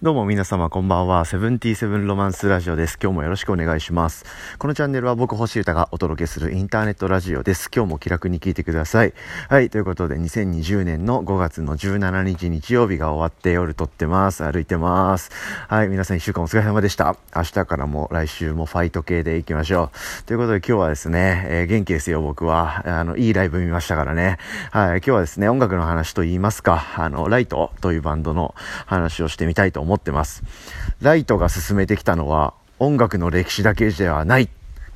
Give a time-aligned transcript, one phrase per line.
[0.00, 1.24] どうも皆様こんばんは。
[1.24, 2.96] セブンティーセブンロマンスラジオです。
[3.02, 4.24] 今日もよろしくお願いします。
[4.56, 7.68] このチャンネルは僕星歌がお届けするインターネットラジオです。
[7.74, 9.12] 今日も気楽に聞いてください。
[9.48, 14.44] はい、ということで2020年の5月の17日日曜日が終わって夜撮ってます。
[14.44, 15.32] 歩いてます。
[15.66, 17.16] はい、皆さん一週間お疲れ様でした。
[17.34, 19.90] 明日からも来週もファイト系でいきましょ
[20.22, 20.22] う。
[20.26, 22.84] ということで今日はですね、えー、元気ですよ僕は。
[22.86, 24.38] あの、いいライブ見ましたからね。
[24.70, 28.54] はい、今日はですね、音楽の話と言いますか、あの、ライトというバンドの
[28.86, 29.87] 話をしてみたいと思います。
[29.88, 30.42] 思ってます。
[31.00, 34.48] ライトが進めてきたのは音楽の歴史だけではない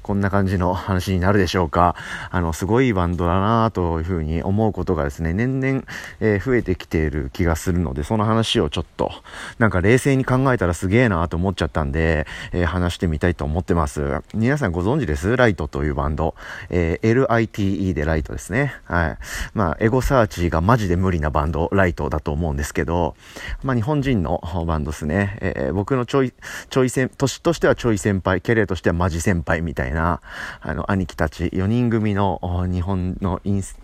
[0.02, 1.94] こんな感じの話になるでしょうか。
[2.30, 5.82] あの、すごいバンドだなというふうに思うことがですね、年々、
[6.20, 9.12] えー、増えてきている気がするので、その話をちょっと、
[9.58, 14.22] なんか冷静に考えたらすげえなと思っちゃったんで、えー、話してみたいと思ってます。
[14.34, 15.36] 皆さんご存知です？
[15.36, 16.34] ライトというバンド。
[16.70, 18.74] えー、LITE でライトですね。
[18.84, 19.18] はい。
[19.54, 23.14] まあ、エゴサーチがマジで無理なバンド、ライトだと思うんですけど、
[23.62, 25.38] まあ、日本人のバンドですね。
[25.40, 26.32] えー、僕のちょい、
[26.70, 30.20] ちょい先、年としてはちょい先輩、キャリアとしてはマジ先輩みたいなな、
[30.60, 32.40] あの、兄貴たち4人組の
[32.70, 33.78] 日本のインス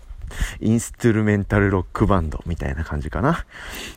[0.60, 3.46] インストゥルメンタルロックバンドみたいな感じかな。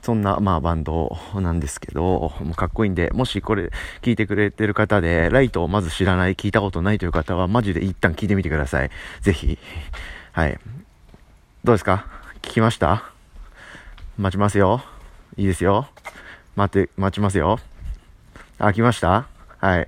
[0.01, 3.69] そんな、まあ、バンドなんですけど、もうかっこいいんで、もしこれ
[4.01, 8.89] 聞いてくれてる方で、ライトをまず知らない、聞いたことないという方は、マジで一旦聞いてみてください。
[9.19, 9.59] ぜひ。
[10.31, 10.57] はい。
[11.65, 12.05] どうですか？
[12.41, 13.03] 聞きました？
[14.17, 14.81] 待ちますよ。
[15.35, 15.89] いいですよ。
[16.55, 17.59] 待って、待ちますよ。
[18.57, 19.27] あ、来ました？
[19.57, 19.87] はい。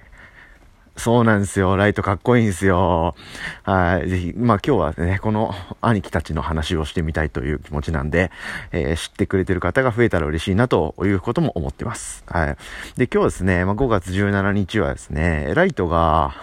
[0.96, 1.76] そうなんですよ。
[1.76, 3.16] ライトかっこいいんですよ。
[3.64, 4.10] はい。
[4.10, 8.32] ぜひ、まあ今日はね、この兄貴たちの話をしてみたいという気持ちなんで、
[8.72, 12.24] えー、知ってくれてる方が増えたら嬉しいなということも思ってます。
[12.28, 12.58] はい。
[12.96, 16.36] で、今日ですね、まあ5月17日はですね、ライトが、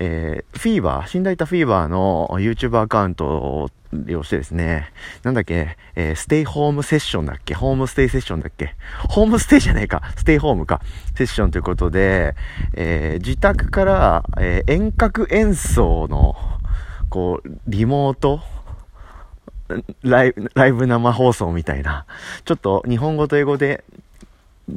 [0.00, 8.74] えー、フィーバー、寝台タフィーバーの YouTube アカウントを利用してですね、なんだっけ、えー、ステイホームセッションだっけホームステイセッションだっけ
[9.10, 10.80] ホームステイじゃねえかステイホームか。
[11.16, 12.34] セッションということで、
[12.74, 16.34] えー、自宅から、えー、遠隔演奏の、
[17.10, 18.40] こう、リモート、
[20.02, 22.06] ライブ、ライブ生放送みたいな、
[22.46, 23.84] ちょっと日本語と英語で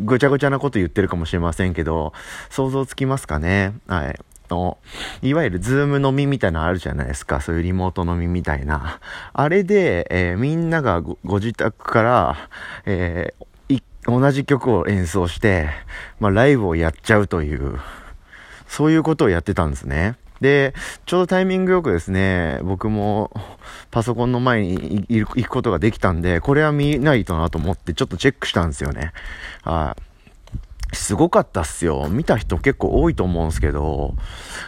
[0.03, 2.13] ごちゃごちゃなこと言ってるかもしれませんけど、
[2.49, 4.19] 想像つきますかねはい。
[4.53, 4.77] の、
[5.21, 7.41] いわゆるズーム飲みみたいなのあるじゃないですか。
[7.41, 8.99] そういうリモート飲みみたいな。
[9.33, 12.49] あれで、えー、みんながご自宅から、
[12.85, 15.69] えー、同じ曲を演奏して、
[16.19, 17.79] まあ、ライブをやっちゃうという、
[18.67, 20.15] そういうことをやってたんですね。
[20.41, 20.73] で、
[21.05, 23.31] ちょうどタイミングよくですね、僕も
[23.91, 29.13] パソコンの前に行くことができたんで、これは見ないとなと思ってちょっとチェックしたんですよね。
[29.63, 30.12] はい。
[30.93, 32.07] すごかったっすよ。
[32.09, 34.15] 見た人結構多いと思うんすけど、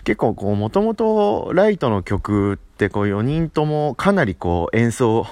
[0.04, 5.26] 結構こう、もともとライトの曲ってこう4人ともかなりこう演奏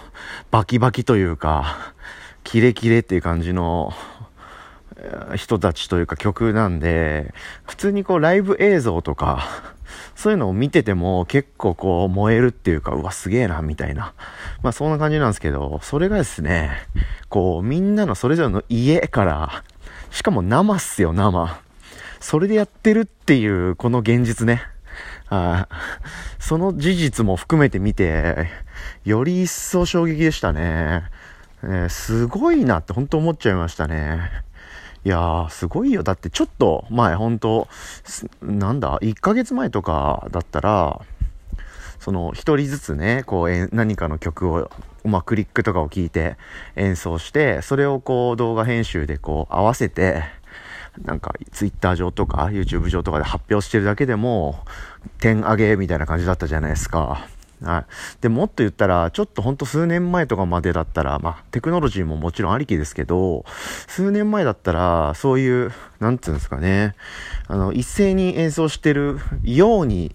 [0.51, 1.93] バキバキというか、
[2.43, 3.93] キレキレっていう感じの
[5.35, 7.33] 人たちというか曲なんで、
[7.65, 9.73] 普通にこうライブ映像とか、
[10.15, 14.13] そういうのを見てても結構こう燃えるっていうか、うわ、すげえな、みたいな。
[14.61, 16.71] まあそんな感じなんですけど、それがですね、
[17.29, 19.63] こうみんなのそれぞれの家から
[20.13, 21.59] しかも生っすよ、生。
[22.19, 24.61] それでやってるっていう、この現実ね。
[25.29, 25.67] あ
[26.37, 28.47] その事実も含めて見て、
[29.03, 31.03] より一層衝撃でしたね。
[31.63, 34.29] えー、すごいなって本当思っちゃいましたね。
[35.03, 36.03] いやー、すごいよ。
[36.03, 37.67] だってちょっと前、本当
[38.43, 41.01] なんだ、1ヶ月前とかだったら、
[41.99, 44.69] その、一人ずつね、こう、何かの曲を
[45.03, 46.37] まあ、クリックとかを聞いて
[46.75, 50.23] 演奏して、それをこう動画編集でこう合わせて、
[51.01, 54.63] なんかツイッター上とか YouTube 上とかで発表してるだけでも、
[55.19, 57.27] 点上げみたいな感じだったじゃないですか。
[57.63, 57.85] はい。
[58.21, 63.45] で、もっと言ったら、ちょっとほんと数年前とかまでだったら、まあ、テクノロジーももちろんありきですけど、
[63.87, 66.93] 数年前だったら、そういう、なんつうんですかね、
[67.47, 70.13] あの、一斉に演奏してるように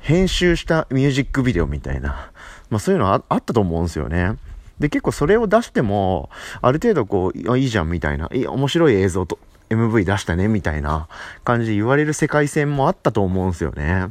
[0.00, 2.32] 編集したミュージックビデオみたいな、
[2.70, 4.36] まあそういうのはあったと思うんですよね。
[4.78, 6.30] で、結構それを出しても、
[6.62, 9.38] ある程度こう、いいじゃんみたいな、い面白い映像と、
[9.70, 11.08] MV 出したねみたいな
[11.44, 14.06] 感じで言われる世界線もあったと思うんですよね。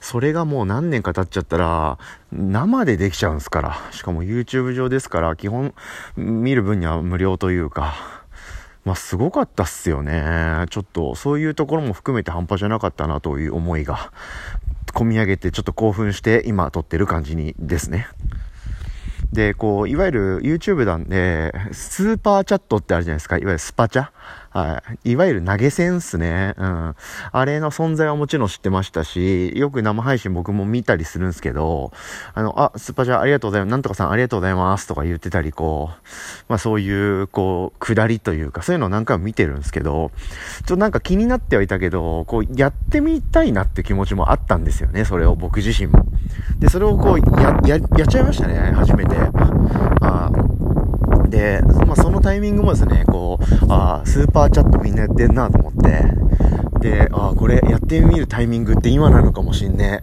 [0.00, 1.98] それがもう何年か経っちゃったら、
[2.32, 3.76] 生でできちゃうんですから。
[3.92, 5.74] しかも YouTube 上ですから、基本
[6.16, 7.94] 見る分には無料というか、
[8.84, 10.64] まあすごかったっすよね。
[10.70, 14.12] ちょっとそういうところも含めて半端じゃなかったなという思いが
[14.92, 18.08] 込み上げてちょっと興奮して今撮ってる感じにですね。
[19.32, 23.36] で、こう、いわゆる YouTube なんで、スーパーチャットってあるじゃないですか。
[23.36, 24.08] いわゆるスパチャ
[24.50, 25.12] はい。
[25.12, 26.54] いわゆる投げ銭っすね。
[26.56, 26.94] うん。
[27.32, 31.92] あれの存在はもちろん知ってましたし、よく生配信僕も見たりするんですけど、
[32.34, 33.70] あの、あ、スーパーチャットありがとうございます。
[33.70, 35.98] なんとかさんありがとうございますとか言ってたり、こう、
[36.48, 40.10] まあそういう、こう、くだりというか、そういうのを何回も見てるんですけど、
[40.60, 46.06] ちょっとなんか気になってはいたけど、こう、やってみたいなって気持ちもあったんですよね、それを僕自身も。
[46.58, 49.16] で、それをこう、や、や、やっちゃいましたね、初めて。
[50.00, 50.30] あ
[51.28, 60.00] で、まあ、そのタイミングもですね、こう、ああスーパーチャットみんなやってんなと思って、で、ああこれやってみるタイミングって今なのかもしんね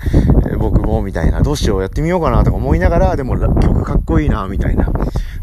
[0.51, 0.56] え。
[0.57, 1.42] 僕も、みたいな。
[1.42, 4.92] どうしよう、やってみようかなとか思いながら、でも曲かっこいいな、みたいな。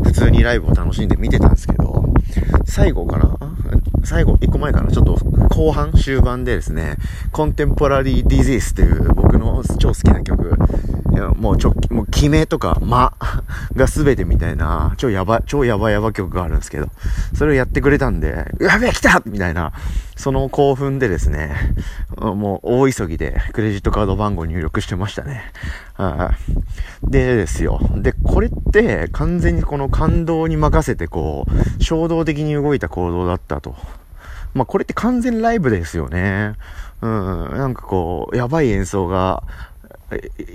[0.02, 2.04] 普通にライブを楽しんで見てたんですけど、
[2.64, 3.36] 最後かな？
[4.04, 4.90] 最後、一個前かな？
[4.90, 5.16] ちょっと
[5.48, 6.96] 後半、終盤でですね、
[7.30, 10.56] コンテンポラリー・ディゼースという僕の超好きな曲、
[11.20, 13.12] もうちょ、もう決めとか間
[13.76, 16.88] が全てみたいな、超やば、超やばやば曲があるんですけど、
[17.34, 19.72] それをやってくれたんで、やべえ来たみたいな、
[20.16, 21.54] その興奮でですね、
[22.16, 25.42] もう大急ぎでクレジットカード番号入力してましたね。
[27.02, 27.80] でですよ。
[27.96, 33.74] で、これって完全にこの感動に任せてこう、衝動的に動いた行動だったと。
[34.54, 36.54] まあ、これって完全ライブですよね。
[37.00, 37.10] うん、
[37.56, 39.42] なんかこう、やばい演奏が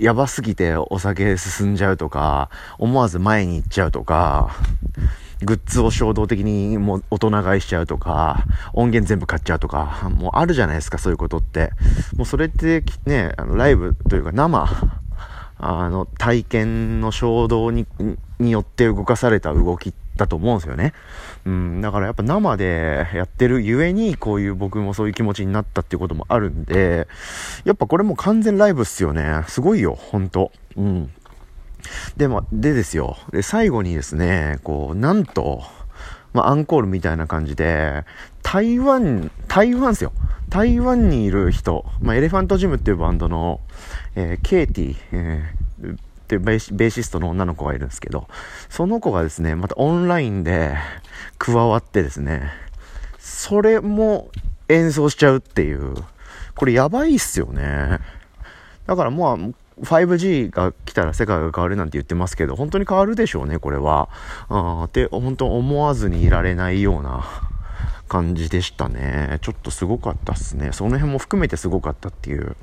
[0.00, 4.50] やばすぎてお酒進んじゃうとか、思わず前に行っちゃうとか、
[5.42, 11.72] グッズを衝動的にもう大人買いしちゃうとか、音源全部買っちゃうとか、もうあるじゃないですか、そういうことって。
[12.16, 14.68] もうそれってね、あのライブというか生、
[15.58, 17.86] あの、体験の衝動に、
[18.40, 20.92] よって動かされた動きってだと思うんですよね。
[21.46, 27.08] うん、だからやっぱ生でやってるゆえに、こういう僕もそういう気持ちになったっていうこともあるんで、
[27.64, 29.44] やっぱこれも完全ライブっすよね。
[29.48, 30.52] すごいよ、ほんと。
[30.76, 31.10] うん。
[32.16, 33.16] で、ま、でですよ。
[33.32, 35.62] で、最後にですね、こう、なんと、
[36.32, 38.04] ま、アンコールみたいな感じで、
[38.42, 40.12] 台湾、台湾っすよ。
[40.48, 43.60] 台湾にいる人、ま、 Elephant Gym っていうバンドの、
[44.16, 45.98] えー、 KT、えー、
[46.28, 48.28] っていうベーシストの女の子がいるんですけど、
[48.68, 50.76] その子がですね、またオンラインで
[51.38, 52.50] 加わってですね、
[53.18, 54.30] それも
[54.68, 55.94] 演奏しちゃうっていう、
[56.54, 57.98] これやばいっすよね。
[58.86, 64.10] だからもう、5G が来たら世界が変わるなんて言ってますけど、本当に変わるでしょうね、これは。
[64.50, 67.24] あって、本当思わずにいられないような
[68.06, 69.38] 感じでしたね。
[69.40, 70.72] ちょっとすごかったっすね。
[70.72, 72.54] その辺も含めてすごかったっていう。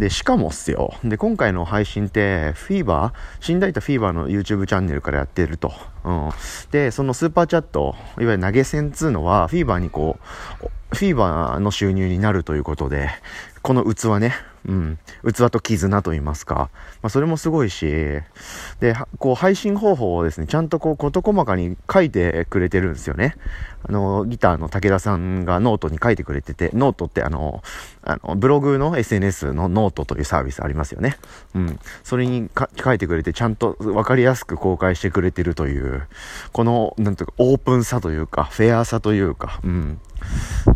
[0.00, 0.94] で、しかもっすよ。
[1.04, 5.74] で、今回の配信って、フィーバー死んだいたフィーバーの YouTube チャンネルからやってると。
[6.04, 6.30] うん。
[6.70, 10.18] で、そのスーパーチャット、いわゆる投げ銭っつうのは、 FEVER にこ
[10.62, 13.08] う、 FEVER の収入になるということで、
[13.62, 14.34] この器ね、
[14.66, 16.70] うん、器と絆と言いますか、
[17.02, 17.86] まあ、それもすごいし、
[18.80, 23.36] で、こう、配信方法をですね、ちゃんとこう、事細かに書いてくれてるんですよね。
[23.82, 27.62] あの、ギターの武田さんがノートに書いてくれてて、ノートってあの、
[28.02, 31.16] あの、ブログの SNS のノートというサービスありますよね。
[31.54, 31.78] うん。
[32.02, 32.50] それに
[32.82, 36.06] 書いてくれて、ちゃんと分かりやすく公開してくれてるという、
[36.52, 40.00] この、なんていうか、オープンさというか、フェアさというか、うん。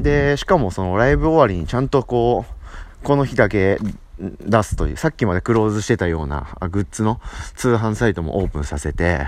[0.04, 3.78] で、しかもそのライブ終わりにちゃんとこう、この日だけ
[4.18, 7.20] 出すという、さっきまでクローズしてたようなグッズの
[7.56, 9.26] 通販サイトもオープンさせて、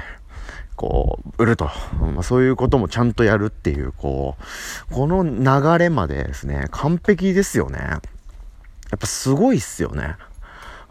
[0.76, 1.70] こう、売ると。
[2.00, 4.36] まあ、そういうこともちゃんとやるっていう、こ
[4.90, 7.78] う、この流れまでですね、完璧ですよね。
[7.78, 10.16] やっぱすごいっすよね。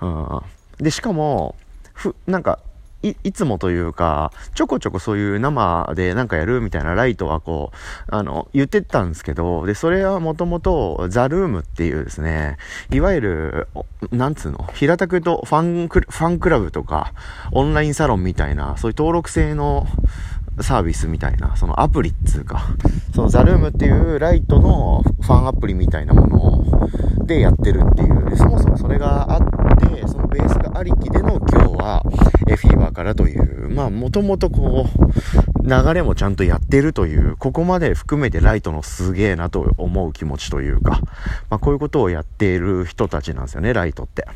[0.01, 0.41] うん。
[0.79, 1.55] で、しかも、
[1.93, 2.59] ふ、なんか、
[3.09, 12.57] い、いつもというか、ちょこちょこそういう生でなんかやるみたいなライトはこう、あの、言ってたんですけど、で、それはもともと、ザ・ルームっていうですね、
[12.91, 13.67] いわゆる、
[14.11, 17.13] なんつうの、平たく言うとファンク、ファンクラブとか、
[17.51, 19.87] オンラインサロンみたいな、そういう登録制の、
[20.61, 22.65] サービスみたいな、そのアプリっつうか、
[23.13, 32.03] そのザルームっていうライトのファンアプリみたいなものでやってるっていう、でそもそもそれがあって、そのベースがありきでの今日は、
[32.47, 41.01] えフィーバーからという、まあもともとこう、流れもちゃんとやってるという、ここまで含めてライトのすげえなと思う気持ちというか、
[41.49, 44.27] まあこういうことをやっている人たちなんですよね、ライトって。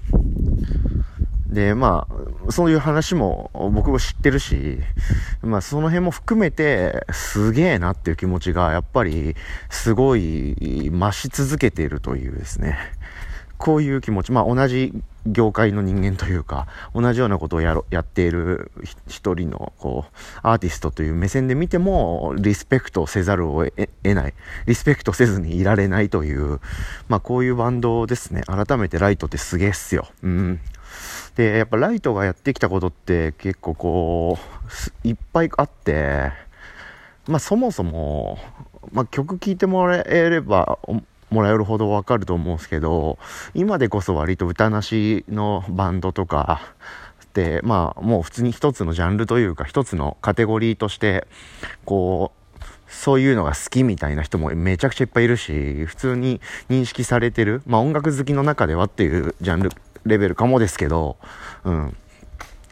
[1.50, 2.08] で、ま
[2.48, 4.80] あ、そういう話も僕も知ってるし、
[5.42, 9.36] まあその辺も含めてすげえなっていう気持ちがやっぱり
[9.70, 12.78] すごい増し続けているというですね。
[13.58, 14.94] こういう気持ち、まあ同じ
[15.26, 18.72] 業界の人間というか、同じようなことをやろ、やっている
[19.08, 24.34] 一人の、こう、アーティストという目線で見ても、リスペクトせざるを得ない、
[24.66, 26.62] リスペクトせずにいられないという、
[27.10, 28.44] まあこういうバンドですね。
[28.44, 30.08] 改めてライトってすげえっすよ。
[30.24, 30.62] うん。
[31.40, 34.38] で、やっぱライトがやってきたことって結構こ
[35.06, 36.34] う、いっぱいあって、
[37.28, 38.38] まあそもそも、
[38.92, 40.80] まあ、曲聴いてもらえれば、
[41.30, 43.18] もらえるほどわかると思うんですけど、
[43.54, 46.60] 今でこそ割と歌なしのバンドとか、
[47.24, 51.28] ってまあもう普通に一つのジャンルというか一つのカテゴリーとして
[51.86, 59.70] こうそういうのが好きみたいな人もめちゃくちゃいっぱいいるし普通に認識されてるまあ音楽好きの中ではっていうジャンル
[60.06, 61.18] レベルかもですけど
[61.64, 61.96] うん。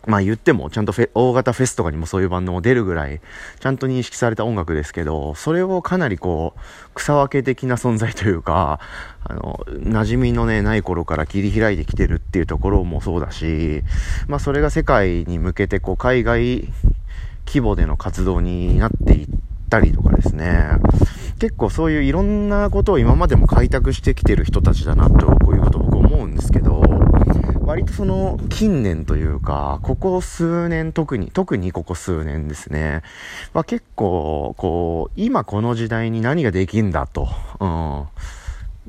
[0.07, 3.19] まあ言ってもちゃんと大型フェスとかにもそういうバンドも出るぐらい
[3.59, 6.59] ちゃんと認識された音楽ですけどそれをかなりこう
[6.95, 8.79] 草分け的な存在というか
[9.25, 13.83] あの馴染みのねない頃から切り開いてきてるっていうところもそうだし
[14.29, 16.69] まあそれが世界に向けてこう海外
[17.45, 19.27] 規模での活動になっていっ
[19.69, 20.67] たりとかですね。
[21.39, 26.81] 結構そういういろんなことを今までも開拓してきてる人たちだなとこういうこと僕思うんですけど
[27.67, 33.01] 割とその近年というか、ここ数年特に、特にここ数年ですね、
[33.51, 37.27] は結構、こう、今この時代に何ができんだと、
[37.59, 37.65] う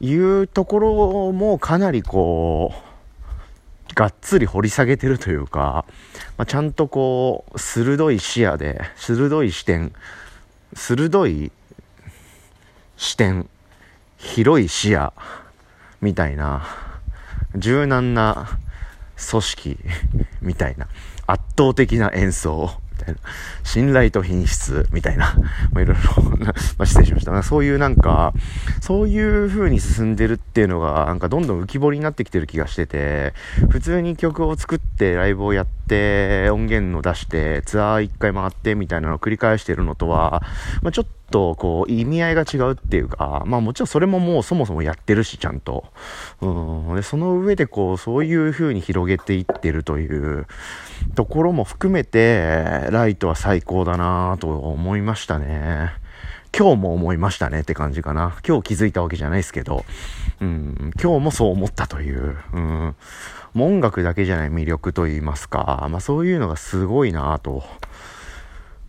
[0.07, 5.85] ん、いうところもかなりこう、がっつり掘り下げてるというか、
[6.37, 9.93] まあ、ちゃんとこう、鋭い視野で、鋭い視点、
[10.75, 11.51] 鋭い
[12.97, 13.49] 視点、
[14.19, 15.13] 広い視野、
[16.01, 16.63] みたいな、
[17.57, 18.47] 柔軟な
[19.31, 19.79] 組織
[20.41, 20.87] みたいな。
[21.27, 23.21] 圧倒的な演奏 みたいな。
[23.65, 25.35] 信頼と品質みたいな、
[25.73, 26.47] まあ、いろいろ
[26.79, 27.43] ま、失礼しました。
[27.43, 28.33] そういうなんか、
[28.81, 33.35] そういう風に進んでるっていうのが、なんかどんどん浮き彫りになってきてる気がしてて、
[33.69, 40.43] 普通に曲を作ってライブをやって、音源を出して、ツアー一回回ってみたいなのを繰り返してるのとは、
[40.83, 45.85] まあ、ちょっととこう意味合いが違うっていうか、まあもちろんそれももうそもそもやってるし、ちゃんと。
[46.41, 46.97] うん。
[46.97, 50.47] で、その上でこう、そういう風に広げていってるという
[51.15, 55.93] ところも含めて、ライトは最高だなと思いましたね。
[56.57, 58.37] 今日も思いましたねって感じかな。
[58.47, 59.85] 今日気づいたわけじゃないですけど、
[60.41, 62.97] うん、今日もそう思ったという、うん、
[63.55, 67.65] もう音楽だけじゃない魅力と言いますか、まあそういうのがすごいなと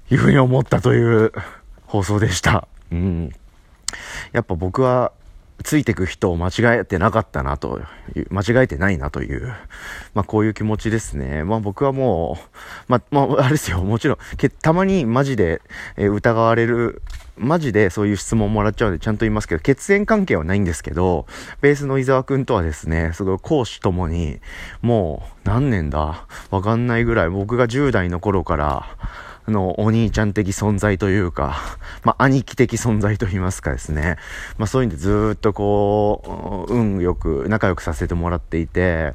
[0.10, 1.34] いうふうに思ったという
[1.90, 2.68] 放送でした。
[2.92, 3.32] うん。
[4.32, 5.12] やっぱ僕は、
[5.64, 7.82] ついてく人を間違えてなかったなと、
[8.30, 9.48] 間違えてないなという、
[10.14, 11.44] まあこういう気持ちですね。
[11.44, 14.18] まあ僕はもう、まあ、まあ、あれですよ、もちろん、
[14.62, 15.62] たまにマジで、
[15.98, 17.02] え疑われる、
[17.38, 21.26] マジでそういう質問もらっちゃうんでちゃんと言いますけど、血縁関係はないんですけど、
[21.62, 24.40] ベースの伊沢くんとはですね、すごい講師ともに、
[24.82, 26.26] もう何年だ？
[26.52, 28.86] わかんないぐらい、僕が10代の頃から、
[29.50, 31.58] のお兄ちゃん的存在というか、
[32.04, 34.18] まあ、兄貴的存在と言いますかですね。
[34.58, 39.14] まあ、そういうんでずっとこう、運よく、仲良くさせてもらっていて、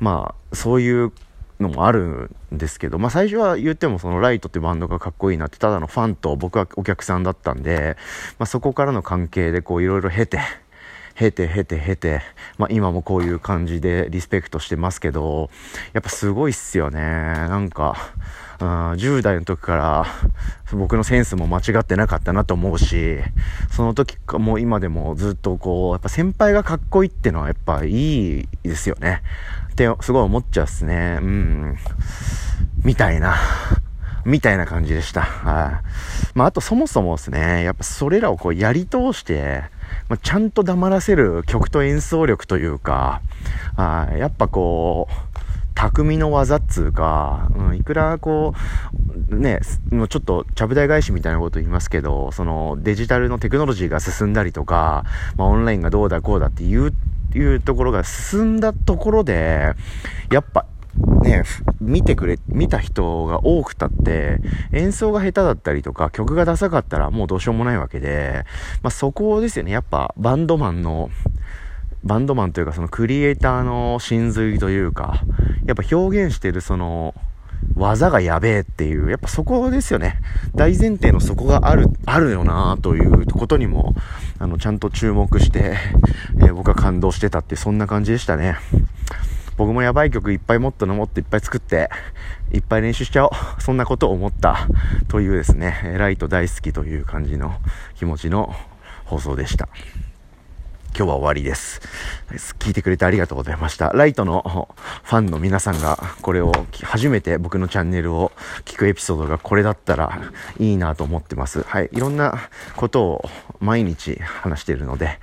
[0.00, 1.12] まあ、そういう
[1.60, 7.96] のもあるんですけど、まあ、最初は言ってもそのライトってバンドがかっこいいなって、ただのファンと僕はお客さんだったんで、
[8.38, 10.40] まあ、そこからの関係でこういろいろ経て、
[11.16, 12.20] 経て経て経て、
[12.58, 15.50] まあ、今もこういう感じでリスペクトしてますけど、
[15.92, 17.00] やっぱすごいっすよね。
[17.00, 17.96] なんか、
[18.60, 20.06] うん10代の時から
[20.72, 23.18] 僕のセンスも間違ってなかったなと思うし、
[23.70, 29.22] その時かもう今でもずっとこう、やっぱ先輩がかっこいいってのはやっぱいいですよね。
[29.72, 31.18] ってすごい思っちゃうっすね。
[31.20, 31.76] うん。
[32.82, 33.36] みたいな。
[34.24, 35.22] みたいな感じでした。
[35.22, 35.82] は
[36.34, 36.38] い。
[36.38, 39.64] まあ、あとそもそもですね、やっぱそれらをこうやり通して、
[40.08, 43.22] まあ、ちゃんと黙らせる曲と演奏力というか、
[43.76, 44.18] はい。
[44.18, 45.36] やっぱこう、
[45.74, 48.54] 匠の技っつうか、うん、いくらこ
[49.28, 49.60] う、ね、
[49.90, 55.04] もうちょっとちゃぶ台返しみたいなこと言いますけど、そのデジタルのテクノロジーが進んだりとか、
[55.36, 56.94] まあ、オンラインがどうだこうだっていう、
[57.34, 59.74] いうところが進んだところで、
[60.30, 60.64] やっぱ
[61.26, 61.42] ね、
[61.80, 64.38] 見てくれ、見た人が多くたって、
[64.72, 68.44] 演奏が下手だったりとか、曲がダサかったらもうどうしようもないわけで、
[68.82, 69.72] まあ、そこですよね。
[69.72, 71.10] やっぱバンドマンの、
[72.04, 75.20] バンドマンというかそのクリエイターの真髄というか、
[75.66, 77.14] やっぱ表現してるその、
[77.74, 80.18] 技がやべえっていう、やっぱそこですよね。
[80.54, 83.94] 大前提のそこがある、あるよなということにも、
[84.38, 85.76] あの、ちゃんと注目して、
[86.38, 88.56] えー、僕は感動してたってそんな感じでしたね。
[89.56, 91.88] 僕もやばい曲いっぱいもっと飲もっていっぱい作って、
[92.52, 93.30] いっぱい練習しちゃおう。
[93.60, 94.68] そんなことを思った
[95.08, 97.54] というですね、ライト大好きという感じの
[97.94, 98.54] 気持ちの
[99.04, 99.68] 放送でした。
[100.96, 101.82] 今日は終わりです。
[102.58, 103.90] 聞いてくれてありがとうございました。
[103.90, 104.68] ライトの
[105.02, 106.52] ファンの皆さんがこれを
[106.84, 108.32] 初めて僕のチャンネルを
[108.64, 110.18] 聞くエピソードがこれだったら
[110.58, 111.62] いいなと思ってます。
[111.62, 111.90] はい。
[111.92, 115.18] いろんなことを毎日話しているので、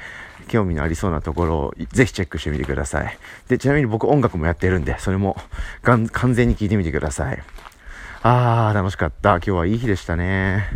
[0.53, 3.17] 興味のありそうなところをぜひチェックしてみてください。
[3.47, 5.35] で、ちなみに僕音楽もやってるんで、それも
[5.81, 7.41] 完全に聞いてみてください。
[8.21, 9.37] あー、楽しかった。
[9.37, 10.67] 今日はいい日でしたね。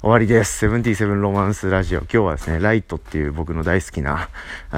[0.00, 0.58] 終わりです。
[0.58, 1.98] セブンティセブンロマンスラジオ。
[2.02, 4.28] 今日はですね、ライトっていう僕の大好きな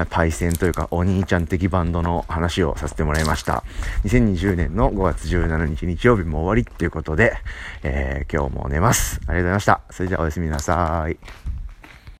[0.09, 3.63] パイセンというかお兄ちゃん的バンドの話をさせてもらいました。
[4.05, 7.35] 2020年の5月17日日曜日も終わりっていうことで、
[7.83, 9.21] えー、今日も寝ます。
[9.27, 9.81] ありがとうございました。
[9.91, 11.50] それじゃあおやすみなさい。